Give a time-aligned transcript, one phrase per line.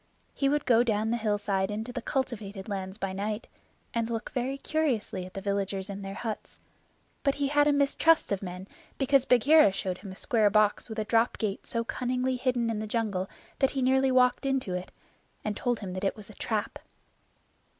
[0.33, 3.45] He would go down the hillside into the cultivated lands by night,
[3.93, 6.59] and look very curiously at the villagers in their huts,
[7.21, 8.67] but he had a mistrust of men
[8.97, 12.79] because Bagheera showed him a square box with a drop gate so cunningly hidden in
[12.79, 13.29] the jungle
[13.59, 14.91] that he nearly walked into it,
[15.45, 16.79] and told him that it was a trap.